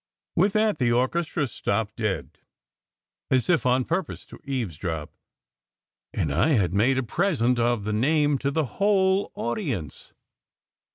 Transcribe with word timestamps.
With 0.35 0.53
that 0.53 0.79
the 0.79 0.91
orchestra 0.91 1.45
stopped 1.47 1.97
dead 1.97 2.39
as 3.29 3.51
if 3.51 3.67
on 3.67 3.85
purpose 3.85 4.25
to 4.25 4.39
eavesdrop, 4.43 5.11
and 6.11 6.33
I 6.33 6.53
had 6.53 6.73
made 6.73 6.97
a 6.97 7.03
present 7.03 7.59
of 7.59 7.83
the 7.83 7.93
name 7.93 8.39
to 8.39 8.49
the 8.49 8.65
whole 8.65 9.31
audience. 9.35 10.11